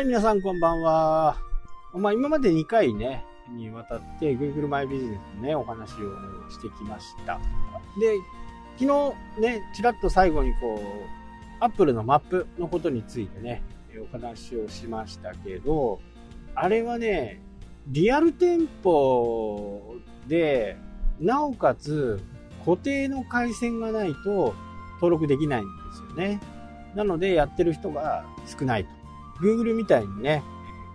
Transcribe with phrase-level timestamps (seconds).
[0.00, 1.36] はい、皆さんこんばんは。
[1.92, 7.38] まあ、今まで2回ね、にわたって Google マイビジネスのね、お話をしてきました。
[8.00, 8.16] で、
[8.78, 13.62] 昨日ね、ちらっと最後にこう、Apple のマップのことについてね、
[14.02, 16.00] お話をしましたけど、
[16.54, 17.42] あれはね、
[17.86, 20.78] リアル店舗で、
[21.20, 22.22] なおかつ
[22.64, 24.54] 固定の回線がないと
[24.94, 26.40] 登録できないんですよね。
[26.94, 28.99] なのでやってる人が少ないと。
[29.40, 30.42] Google みたいにね、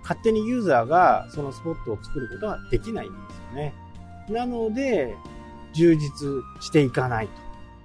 [0.02, 3.74] 勝手にユーザーがそのスポットを作ることはできないんですよね。
[4.30, 5.16] なので、
[5.74, 6.30] 充実
[6.62, 7.34] していかないと。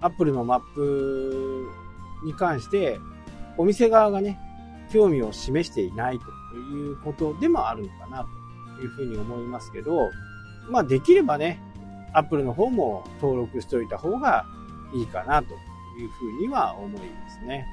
[0.02, 1.68] Apple のマップ
[2.24, 2.98] に関して、
[3.56, 4.38] お店側がね、
[4.92, 8.26] 興味を示していないということでもあるのかな
[8.76, 10.10] というふうに思いますけど、
[10.70, 11.60] まあできればね、
[12.12, 14.44] Apple の方も登録しておいた方が
[14.94, 15.56] いいかなとい
[16.04, 17.66] うふうには思いますね。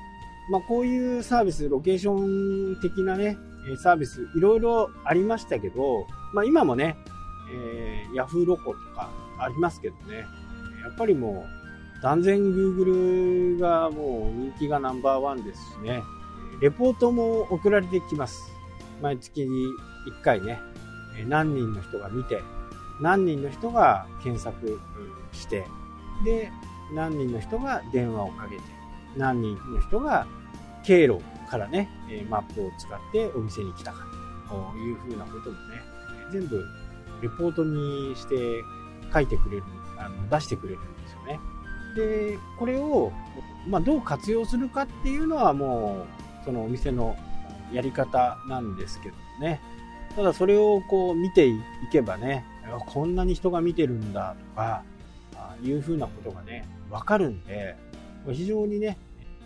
[0.50, 3.38] まあ、こういうサービス、ロケーション的なね、
[3.78, 6.98] サービス、いろいろありましたけど、まあ、今もね、
[7.52, 10.26] えー、Yahoo ロコとかありますけどね、
[10.84, 11.46] やっぱりも
[12.00, 16.04] う、断然 Google がもう人気がナンバーワンですしね、
[16.62, 18.52] レポートも送られてきます。
[19.02, 19.48] 毎月に
[20.08, 20.60] 1回ね、
[21.28, 22.42] 何人の人が見て、
[23.02, 24.80] 何人の人が検索
[25.34, 25.66] して、
[26.24, 26.52] で、
[26.94, 28.77] 何人の人が電話をかけて、
[29.18, 30.28] 何人の人が
[30.84, 34.06] 経路からね、えマップを使ってお店に来たか
[34.50, 35.82] というふうなこともね、
[36.32, 36.64] 全部
[37.22, 38.36] レポートにして
[39.14, 39.64] 書いてくれる、
[39.98, 41.40] あの出してくれるんですよね。
[41.96, 43.12] で、これを、
[43.68, 46.06] まあ、どう活用するかっていうのはも
[46.42, 47.16] う、そのお店の
[47.74, 49.60] やり方なんですけどね。
[50.16, 51.60] ただそれをこう見てい
[51.92, 52.46] けばね、
[52.88, 54.84] こんなに人が見てるんだとか、
[55.64, 57.76] いうふうなことがね、わかるんで、
[58.32, 58.98] 非常にね、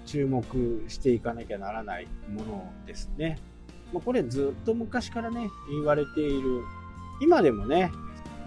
[0.05, 0.43] 注目
[0.87, 3.37] していかなきゃならないものですね。
[3.93, 6.61] まあ、これずっと昔からね、言われている、
[7.21, 7.91] 今でもね、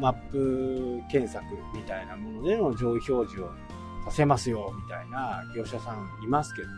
[0.00, 3.50] マップ検索みたいなものでの上位表示を
[4.04, 6.74] させますよ、みたいな業者さんいますけどね。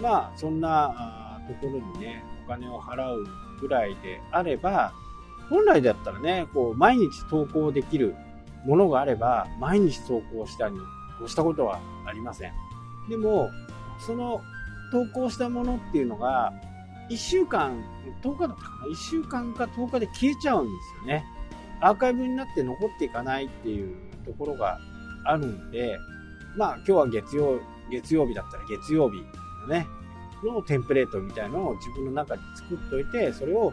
[0.00, 3.24] まあ、そんなところにね、お金を払う
[3.60, 4.92] ぐらいであれば、
[5.50, 8.14] 本来だったらね、こう、毎日投稿できる
[8.64, 10.78] ものがあれば、毎日投稿したに、
[11.18, 12.52] こうしたことはありません。
[13.08, 13.50] でも、
[13.98, 14.40] その
[14.90, 16.52] 投稿したものっていうのが、
[17.10, 17.82] 1週間、
[18.22, 21.24] 10日だったかな ?1 週間か10日で消えちゃうんですよね。
[21.80, 24.78] アーカイブになって残っていかないっていうところが
[25.24, 25.98] あるんで、
[26.56, 27.60] まあ今日は月曜、
[27.90, 29.18] 月曜日だったら月曜日
[29.62, 29.86] のね、
[30.44, 33.72] のテンプレートみたいのを自分の中で作っといて、それを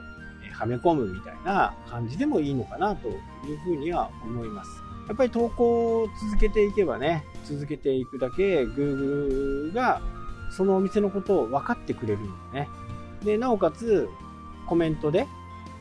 [0.53, 4.69] はめ込むみたいな感じでもいいのかなというふうには思います。
[5.07, 10.01] やっぱり投稿を続けていけばね、続けていくだけ Google が
[10.51, 12.69] そのお店のことを分かってくれるんでね。
[13.23, 14.09] で、なおかつ、
[14.67, 15.27] コメントで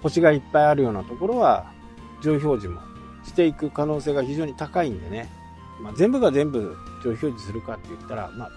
[0.02, 1.72] 星がいっぱいあるようなところは、
[2.20, 2.80] 上表示も
[3.24, 5.30] していく可能性が非常に高いんでね。
[5.80, 8.50] まあ、全部が全部上表示するかって言ったら、まあ、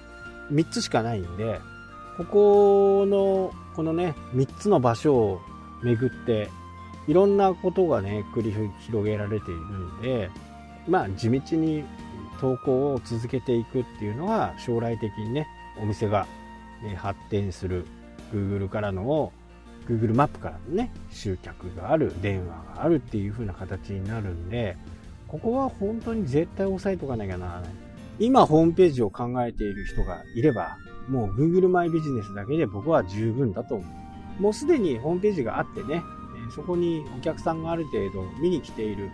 [0.52, 1.62] 3つしかないんで、
[2.18, 5.42] ここの、このね、3つの場所を
[5.84, 6.50] 巡って、
[7.08, 10.30] いろんなことがね、繰り広げられているんで、
[10.88, 11.84] まあ、地道に
[12.40, 15.48] 投稿を続けていくっていうのは、将来的にね、
[15.82, 16.28] お店が
[16.98, 17.86] 発展する
[18.34, 19.32] Google からの
[19.88, 24.78] Google マップからのね集客がある電話があるっていう風な形になるんで
[25.28, 27.70] ここは本当に絶対押さえとかなきゃならない。
[28.20, 30.78] 今ホームページを考えている人がいれば
[31.08, 33.86] もう Google マイビジネスだけで僕は十分だと思
[34.40, 34.42] う。
[34.42, 36.04] もうすでにホームページがあってね
[36.56, 39.10] そこにお客さんがある程度見に来ている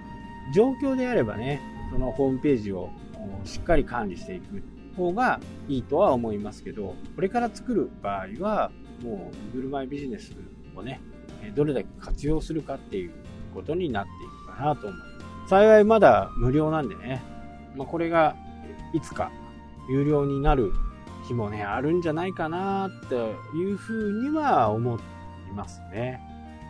[0.53, 2.89] 状況であればねそのホームページを
[3.43, 4.63] しっかり管理していく
[4.97, 8.71] 方がいいとは思いますけど、これから作る場合は、
[9.03, 10.35] もう Google マイビジネス
[10.75, 10.99] をね、
[11.55, 13.11] どれだけ活用するかっていう
[13.53, 15.05] ことになっていくかなと思いま
[15.45, 15.49] す。
[15.49, 17.21] 幸いまだ無料なんでね、
[17.75, 18.35] まあ、これが
[18.93, 19.31] いつか
[19.89, 20.73] 有料になる
[21.27, 23.15] 日もね、あるんじゃないかなって
[23.55, 24.99] いうふうには思い
[25.53, 26.21] ますね。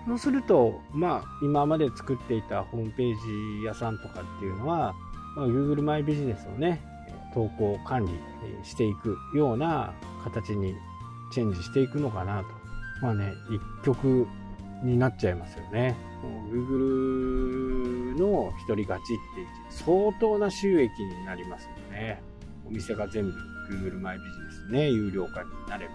[0.07, 4.95] そうすると、まあ、今まで作っていたホームページ屋さんとかっていうのは、
[5.35, 6.81] まあ、Google マイビジネスをね、
[7.33, 8.11] 投稿管理
[8.63, 9.93] していくような
[10.23, 10.73] 形に
[11.33, 12.45] チェンジしていくのかなと。
[13.01, 13.33] まあね、
[13.81, 14.25] 一曲
[14.81, 15.95] になっちゃいますよね。
[16.51, 22.21] Google の一人勝ちって相当な収益になりますよね。
[22.65, 23.31] お店が全部
[23.71, 25.93] Google マイビジネスね、有料化になれば。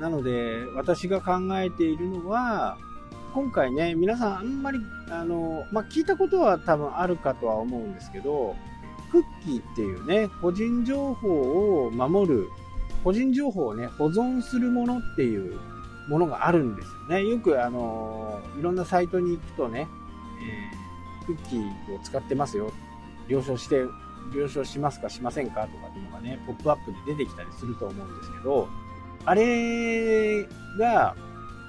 [0.00, 2.78] なので、私が考えているのは、
[3.32, 4.80] 今回ね、皆さんあんまり、
[5.10, 8.56] あの、まあ、聞いたことは多分あるかとは思うんですけど、
[9.10, 12.48] クッキーっていうね、個人情報を守る、
[13.04, 15.58] 個人情報をね、保存するものっていう
[16.08, 17.24] ものがあるんですよね。
[17.24, 19.86] よく、あのいろんなサイトに行くとね、
[20.42, 22.72] えー、クッキーを使ってますよ。
[23.28, 23.84] 了承して、
[24.34, 28.68] 了承しますかしませんかとかっていうのがね、ポップアップで出てきたりすると思うんですけど、
[29.24, 30.44] あれ
[30.78, 31.14] が、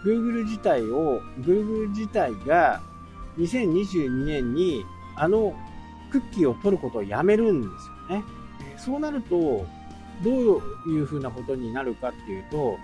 [0.04, 2.82] Google 自体を、Google 自体が
[3.38, 4.84] 2022年に
[5.16, 5.54] あの
[6.12, 8.24] クッキーを取ることをやめるんですよね。
[8.78, 9.66] そうなると、
[10.24, 12.78] どういうふうなことになるかっていうと、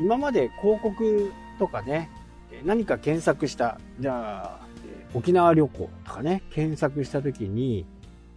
[0.00, 2.10] 今まで広告とかね、
[2.64, 4.66] 何か検索した、じゃあ、
[5.14, 7.86] 沖縄旅行とかね、検索した時に、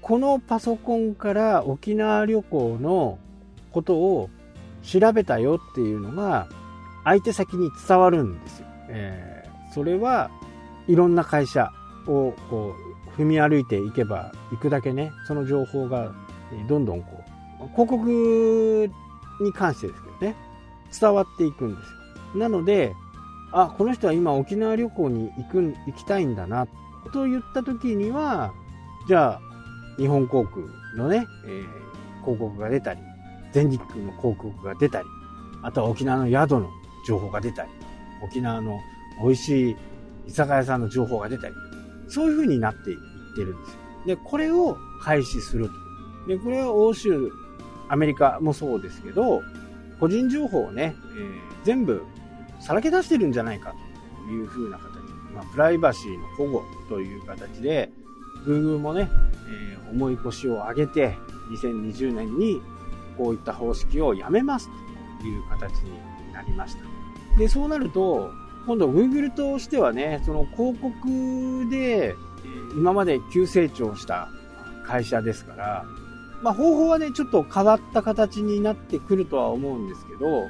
[0.01, 3.17] このパソコンから沖縄旅行の
[3.71, 4.29] ことを
[4.83, 6.47] 調べたよっていうのが、
[7.05, 8.67] 相手先に伝わるんですよ。
[8.89, 10.29] えー、それは
[10.87, 11.71] いろんな会社
[12.07, 12.75] をこ
[13.17, 16.13] う踏み歩いていけば行くだけね、その情報が
[16.67, 17.23] どんどんこ
[17.61, 18.91] う、広告
[19.41, 20.35] に関してですけどね、
[20.99, 21.91] 伝わっていくんです
[22.33, 22.39] よ。
[22.39, 22.93] なので、
[23.51, 26.67] あ、この人は今沖縄旅行に行く、行きたいんだな、
[27.13, 28.53] と言った時には、
[29.07, 29.41] じゃあ、
[29.97, 30.65] 日本航空
[30.97, 32.99] のね、えー、広告が出たり、
[33.53, 35.07] 全日空の広告が出たり、
[35.61, 36.69] あとは沖縄の宿の
[37.05, 37.69] 情報が出たり、
[38.23, 38.79] 沖縄の
[39.21, 39.75] 美味しい
[40.27, 41.53] 居酒屋さんの情報が出たり、
[42.07, 43.79] そういう風になっていってるんですよ。
[44.05, 45.73] で、これを廃止すると。
[46.27, 47.31] で、これは欧州、
[47.87, 49.41] アメリカもそうですけど、
[49.99, 52.03] 個人情報をね、えー、全部
[52.59, 53.75] さらけ出してるんじゃないか
[54.25, 54.95] という風な形。
[55.33, 57.91] まあ、プライバシーの保護という形で、
[58.45, 59.09] Google もね、
[59.47, 61.15] えー、重い腰を上げて、
[61.51, 62.61] 2020年に
[63.17, 64.69] こういった方式をやめます
[65.19, 66.94] という形になりました。
[67.37, 68.31] で、そうなると、
[68.65, 72.15] 今度 Google としてはね、その広告で
[72.75, 74.29] 今まで急成長した
[74.85, 75.85] 会社ですから、
[76.41, 80.47] まあ、方法はね、ちょっと変わった形になってくるとは思うんですけど、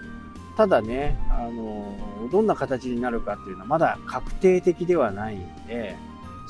[0.57, 1.97] ただね、あの、
[2.31, 5.95] どんな形になるかっていうのはまだ確定的ではないんで、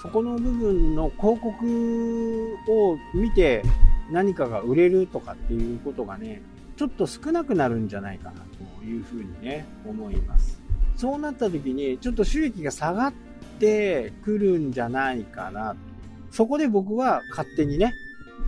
[0.01, 3.63] そこの部分の広告を見て
[4.11, 6.41] 何かが売れるとかっていうことがね、
[6.77, 8.54] ちょっと少なくなるんじゃないかなと
[8.85, 10.61] いうふうにね、思います。
[10.95, 13.13] そうなった時に、ちょっと収益が下がっ
[13.59, 15.75] てくるんじゃないかな。
[16.31, 17.93] そこで僕は勝手にね、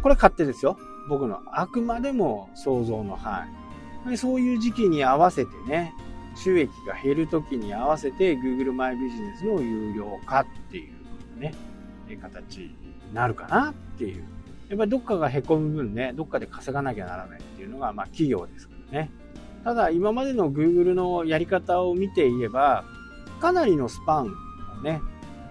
[0.02, 0.78] これ勝手ですよ。
[1.10, 3.48] 僕のあくまでも想像の範
[4.10, 4.18] 囲。
[4.18, 5.94] そういう時期に合わせてね、
[6.36, 10.90] 収益が減る時に合わせて Google マイビジネスの有料化ってい
[11.38, 11.54] うね、
[12.22, 12.76] 形に
[13.14, 14.24] なるかなっていう。
[14.70, 19.10] やっぱりどっかが凹む分ね、どっかで稼がなきゃならないっていうのが、まあ企業ですからね。
[19.68, 22.86] ただ今までの Google のやり方を見ていれば、
[23.42, 24.34] かなりのスパン
[24.80, 25.02] をね、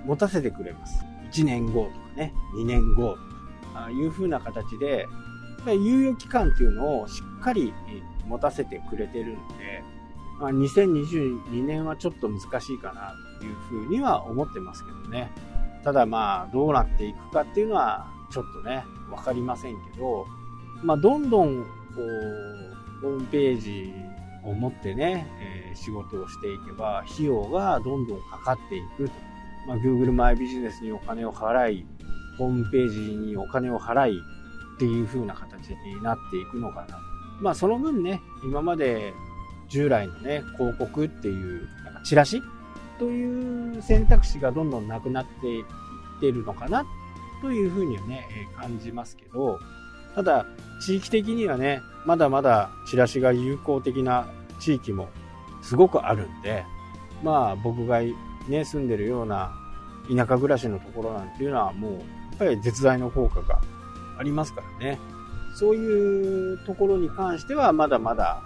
[0.06, 1.04] 持たせてくれます。
[1.34, 3.18] 1年後とかね、2年後
[3.64, 5.06] とか、いう風な形で、
[5.66, 7.74] 猶予期間っていうのをしっかり
[8.26, 9.84] 持たせてくれてるんで、
[10.40, 15.30] まあ、2022年はちょっと難しいかなというふうには思ってますけどね。
[15.84, 20.26] ただまあ、どうなっていくかっていうのは、ちょっとね、わかりませんけど、
[20.82, 21.66] まあ、どんどん、こ
[22.00, 23.92] う、ホームページ
[24.44, 29.12] を持ってね、えー、仕事をしていけば、費用がどんどんかかっていくと。
[29.66, 31.86] まあ、Google マイビジネスにお金を払い、
[32.38, 34.20] ホームページにお金を払い
[34.76, 36.98] っていう風な形になっていくのかな。
[37.40, 39.12] まあ、その分ね、今まで
[39.68, 42.42] 従来のね、広告っていう、なんかチラシ
[42.98, 45.64] という選択肢がどんどんなくなっていっ
[46.20, 46.86] てるのかな
[47.42, 48.26] というふうにはね、
[48.56, 49.58] 感じますけど、
[50.14, 50.46] ただ、
[50.80, 54.28] 地域的にはね、まだまだチラシが有効的な
[54.60, 55.08] 地域も
[55.60, 56.64] すごくあるんで、
[57.22, 58.00] まあ僕が
[58.48, 59.52] ね、住んでるような
[60.08, 62.02] 田舎暮らしのところなんていうのはもう、やっ
[62.38, 63.60] ぱり絶大の効果が
[64.18, 64.98] ありますからね。
[65.54, 68.40] そういうところに関してはまだまだ、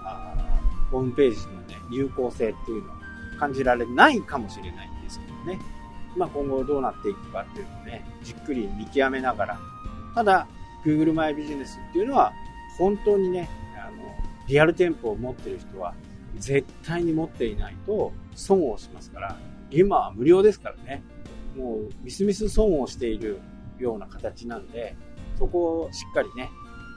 [0.90, 2.96] ホームページのね、有効性っていうのは
[3.38, 5.60] 感じられないかもしれないんですけどね。
[6.16, 9.58] まあ今後どうなっていくかっていうのをね、じっくり見極めながら、
[10.14, 10.46] ただ、
[10.84, 12.32] Google マイビジネスっていうのは、
[12.80, 13.98] 本当にね、あの、
[14.48, 15.94] リアル店舗を持ってる人は、
[16.36, 19.36] 絶対に持っていないと損をしますから、
[19.70, 21.02] 今は無料ですからね、
[21.54, 23.38] もうみすみす損をしている
[23.78, 24.96] ような形なんで、
[25.38, 26.48] そこをしっかりね、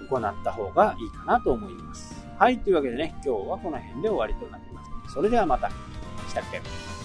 [0.09, 2.25] 行った方がいいかなと思います。
[2.39, 5.13] はい、というわけでね、今日はこの辺で終わりとなります。
[5.13, 5.69] それではまた。
[6.29, 7.02] したっけ